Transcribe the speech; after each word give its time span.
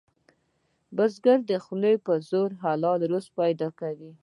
بزګر 0.95 1.39
د 1.51 1.51
خولو 1.63 1.93
په 2.05 2.13
زور 2.29 2.49
حلال 2.63 2.99
رزق 3.11 3.31
پیدا 3.39 3.69
کوي 3.79 4.11